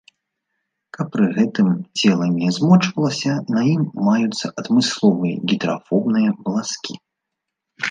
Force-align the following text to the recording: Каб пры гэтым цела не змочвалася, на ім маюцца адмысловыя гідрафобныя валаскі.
Каб 0.95 1.09
пры 1.15 1.27
гэтым 1.35 1.67
цела 1.99 2.25
не 2.37 2.49
змочвалася, 2.55 3.37
на 3.57 3.61
ім 3.73 3.83
маюцца 4.09 4.53
адмысловыя 4.63 5.35
гідрафобныя 5.53 6.29
валаскі. 6.41 6.93